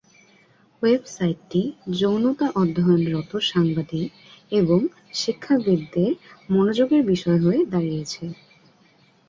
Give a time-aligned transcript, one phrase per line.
[0.81, 1.61] ওয়েবসাইটটি
[1.99, 4.09] যৌনতা অধ্যয়নরত সাংবাদিক
[4.51, 4.79] এবং
[5.13, 6.11] শিক্ষাবিদদের
[6.49, 8.23] মনোযোগের বিষয় হয়ে দাঁড়িয়েছে।